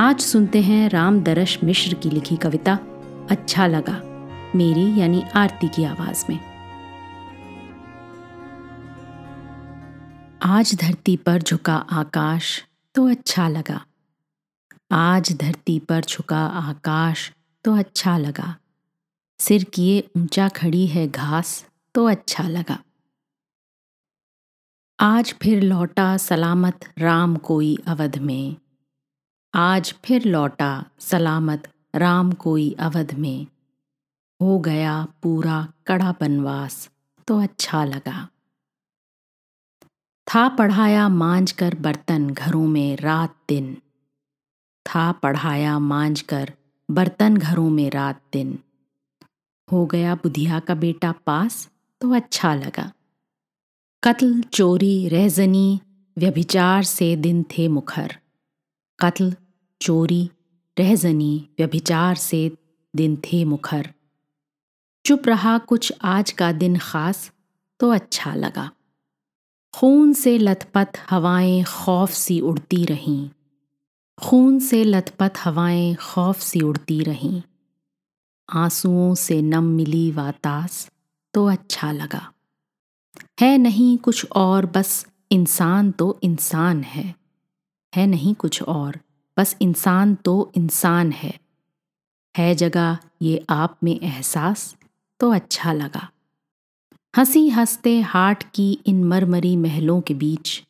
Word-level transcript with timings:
आज 0.00 0.20
सुनते 0.20 0.60
हैं 0.62 0.88
राम 0.88 1.20
दरश 1.20 1.58
मिश्र 1.64 1.94
की 1.94 2.10
लिखी 2.10 2.36
कविता 2.36 2.74
अच्छा 3.30 3.66
लगा 3.66 3.92
मेरी 4.54 5.00
यानी 5.00 5.22
आरती 5.34 5.68
की 5.68 5.84
आवाज़ 5.84 6.24
में। 6.28 6.38
आज 10.42 10.74
धरती 10.74 11.16
पर 11.16 11.42
झुका 11.42 11.76
आकाश 11.76 12.64
तो 12.94 13.08
अच्छा 13.08 13.48
लगा। 13.48 13.80
आज 14.92 15.32
धरती 15.32 15.78
पर 15.78 16.04
झुका 16.04 16.46
आकाश 16.46 17.32
तो 17.64 17.76
अच्छा 17.76 18.18
लगा। 18.18 18.56
सिर 19.38 19.64
किए 19.64 20.08
ऊँचा 20.16 20.48
खड़ी 20.48 20.86
है 20.86 21.08
घास 21.08 21.64
तो 21.94 22.04
अच्छा 22.08 22.48
लगा। 22.48 22.78
आज 25.00 25.34
फिर 25.42 25.62
लौटा 25.62 26.16
सलामत 26.16 26.88
राम 26.98 27.36
कोई 27.36 27.76
अवध 27.86 28.18
में। 28.18 28.56
आज 29.54 29.94
फिर 30.04 30.24
लौटा 30.24 30.84
सलामत 31.00 31.68
राम 31.94 32.32
कोई 32.32 32.76
अवध 32.80 33.14
में। 33.14 33.46
हो 34.42 34.58
गया 34.58 35.06
पूरा 35.22 35.72
कड़ा 35.86 36.14
बनवास 36.20 36.90
तो 37.28 37.40
अच्छा 37.42 37.84
लगा। 37.84 38.28
था 40.26 40.48
पढ़ाया 40.48 41.08
मांझ 41.08 41.52
कर 41.52 41.74
बर्तन 41.74 42.30
घरों 42.30 42.66
में 42.66 42.96
रात 42.96 43.36
दिन। 43.48 43.74
था 44.86 45.12
पढ़ाया 45.12 45.78
मांझ 45.78 46.20
कर 46.20 46.52
बर्तन 46.90 47.36
घरों 47.36 47.70
में 47.70 47.90
रात 47.90 48.22
दिन। 48.32 48.58
हो 49.72 49.86
गया 49.86 50.14
बुधिया 50.14 50.60
का 50.60 50.74
बेटा 50.74 51.12
पास 51.26 51.68
तो 52.00 52.14
अच्छा 52.14 52.54
लगा। 52.54 52.92
कत्ल, 54.02 54.42
चोरी, 54.42 55.08
रहजनी, 55.08 55.80
व्यभिचार 56.18 56.82
से 56.82 57.16
दिन 57.16 57.42
थे 57.42 57.68
मुखर। 57.68 58.18
कत्ल, 59.00 59.34
चोरी, 59.82 60.30
रहजनी, 60.78 61.48
व्यभिचार 61.58 62.14
से 62.14 62.52
दिन 62.96 63.16
थे 63.16 63.44
मुखर। 63.44 63.92
चुप 65.06 65.22
रहा 65.26 65.58
कुछ 65.58 65.92
आज 66.02 66.30
का 66.30 66.52
दिन 66.52 66.78
खास 66.78 67.32
तो 67.80 67.90
अच्छा 67.90 68.34
लगा। 68.34 68.70
खून 69.74 70.12
से 70.12 70.38
लथपथ 70.38 70.88
हवाएँ 71.10 71.64
खौफ 71.64 72.10
सी 72.10 72.40
उड़ती 72.40 72.84
रहीं। 72.84 73.30
खून 74.22 74.58
से 74.58 74.84
लथपथ 74.84 75.32
हवाएँ 75.38 75.94
खौफ 75.94 76.40
सी 76.40 76.60
उड़ती 76.60 77.02
रहीं। 77.02 77.42
आंसुओं 78.50 79.14
से 79.14 79.42
नम 79.42 79.64
मिली 79.64 80.10
वातास 80.10 80.90
तो 81.34 81.46
अच्छा 81.46 81.92
लगा। 81.92 82.32
है 83.40 83.58
नहीं 83.58 83.98
कुछ 83.98 84.26
और, 84.32 84.66
बस 84.66 85.06
इंसान 85.32 85.90
तो 85.90 86.20
इंसान 86.22 86.82
है। 86.82 87.27
है 87.96 88.06
नहीं 88.06 88.34
कुछ 88.34 88.62
और। 88.62 88.98
बस 89.36 89.56
इंसान 89.62 90.14
तो 90.14 90.52
इंसान 90.56 91.12
है। 91.12 91.38
है 92.36 92.54
जगह 92.54 92.98
ये 93.22 93.44
आप 93.50 93.78
में 93.82 94.00
एहसास 94.00 94.76
तो 95.20 95.30
अच्छा 95.32 95.72
लगा। 95.72 96.08
हँसी 97.16 97.48
हँसते 97.48 98.00
हाट 98.00 98.42
की 98.42 98.78
इन 98.86 99.04
मरमरी 99.04 99.56
महलों 99.56 100.00
के 100.00 100.14
बीच। 100.14 100.62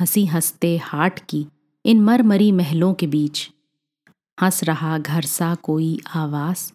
हँसी 0.00 0.26
हँसते 0.26 0.76
हाट 0.76 1.18
की 1.18 1.46
इन 1.86 2.00
मरमरी 2.00 2.52
महलों 2.52 2.94
के 2.94 3.06
बीच। 3.06 3.50
हंस 4.42 4.64
रहा 4.64 4.98
घर 4.98 5.22
सा 5.22 5.54
कोई 5.54 6.00
आवास 6.14 6.72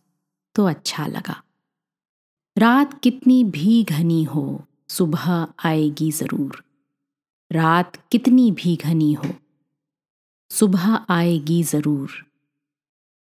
तो 0.56 0.66
अच्छा 0.66 1.08
लगा। 1.08 1.44
रात 2.58 3.00
कितनी 3.00 3.44
भी 3.44 3.84
घनी 3.84 4.24
हो, 4.24 4.64
सुबह 4.90 5.48
आएगी 5.66 6.12
ज़रूर। 6.12 6.64
रात 7.52 7.98
कितनी 8.12 8.52
भी 8.52 8.76
घनी 8.76 9.14
हो 9.14 9.30
सुबह 10.52 11.06
आएगी 11.10 11.64
ज़रूर। 11.64 12.12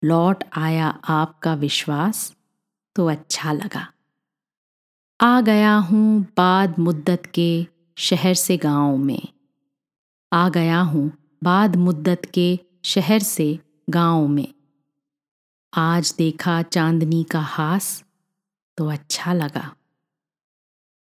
लौट 0.03 0.43
आया 0.57 0.87
आपका 1.09 1.53
विश्वास 1.53 2.35
तो 2.95 3.05
अच्छा 3.07 3.51
लगा। 3.53 3.87
आ 5.19 5.41
गया 5.41 5.75
हूँ 5.75 6.21
बाद 6.37 6.79
मुद्दत 6.79 7.25
के 7.25 7.67
शहर 7.97 8.33
से 8.33 8.57
गाँव 8.57 8.97
में। 8.97 9.27
आ 10.31 10.49
गया 10.49 10.79
हूँ 10.81 11.11
बाद 11.43 11.75
मुद्दत 11.75 12.21
के 12.33 12.59
शहर 12.83 13.19
से 13.19 13.59
गाँव 13.89 14.27
में। 14.27 14.47
आज 15.73 16.13
देखा 16.17 16.61
चांदनी 16.61 17.23
का 17.23 17.39
हास 17.39 18.03
तो 18.77 18.87
अच्छा 18.87 19.33
लगा। 19.33 19.75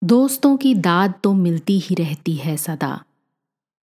दोस्तों 0.02 0.56
की 0.56 0.74
दाद 0.74 1.14
तो 1.24 1.32
मिलती 1.34 1.78
ही 1.78 1.94
रहती 1.94 2.34
है 2.34 2.56
सदा। 2.56 3.04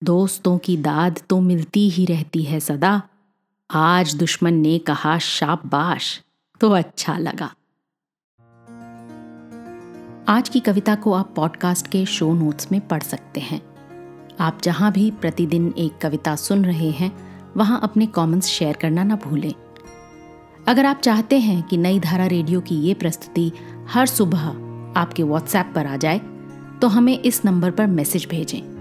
दोस्तों 0.03 0.57
की 0.57 0.77
दाद 0.77 1.19
तो 1.29 1.41
मिलती 1.41 1.89
ही 1.89 2.05
रहती 2.05 2.43
है 2.43 2.59
सदा। 2.59 3.01
आज 3.71 4.15
दुश्मन 4.15 4.53
ने 4.53 4.77
कहा, 4.77 5.17
शाबाश। 5.17 6.21
तो 6.61 6.71
अच्छा 6.71 7.17
लगा। 7.17 7.53
आज 10.27 10.49
की 10.49 10.59
कविता 10.59 10.95
को 10.95 11.13
आप 11.13 11.33
पॉडकास्ट 11.35 11.87
के 11.87 12.05
शो 12.05 12.33
नोट्स 12.33 12.71
में 12.71 12.87
पढ़ 12.87 13.03
सकते 13.03 13.39
हैं। 13.39 13.61
आप 14.39 14.59
जहाँ 14.63 14.91
भी 14.91 15.11
प्रतिदिन 15.11 15.73
एक 15.77 15.97
कविता 15.97 16.35
सुन 16.35 16.65
रहे 16.65 16.91
हैं, 16.91 17.11
वहाँ 17.57 17.79
अपने 17.83 18.05
कमेंट्स 18.05 18.47
शेयर 18.47 18.75
करना 18.75 19.03
ना 19.03 19.15
भूलें। 19.15 19.53
अगर 20.67 20.85
आप 20.85 20.97
चाहते 20.97 21.39
हैं 21.39 21.63
कि 21.63 21.77
नई 21.77 21.99
धारा 21.99 22.25
रेडियो 22.25 22.61
की 22.61 22.75
ये 22.75 22.93
प्रस्तुति 22.93 23.51
हर 23.89 24.05
सुबह 24.05 24.47
आपके 24.99 25.23
व्हाट्सएप 25.23 25.71
पर 25.75 25.85
आ 25.85 25.97
जाए 25.97 26.19
तो 26.81 26.87
हमें 26.87 27.19
इस 27.19 27.45
नंबर 27.45 27.71
पर 27.71 27.87
मैसेज 27.87 28.27
भेजें। 28.29 28.80